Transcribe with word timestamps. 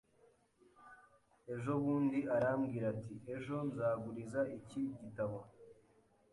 Ejo 1.53 1.71
bundi 1.83 2.19
arambwira 2.35 2.85
ati: 2.95 3.13
"Ejo 3.33 3.55
nzaguriza 3.67 4.41
iki 4.57 4.81
gitabo." 4.99 5.37